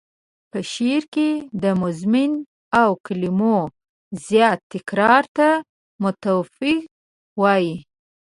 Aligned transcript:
په 0.51 0.59
شعر 0.71 1.03
کې 1.13 1.29
د 1.63 1.65
مضمون 1.81 2.31
او 2.81 2.89
کلمو 3.05 3.57
زیات 4.25 4.59
تکرار 4.71 5.23
ته 5.35 5.49
موتیف 6.01 6.49
وايي. 7.41 7.75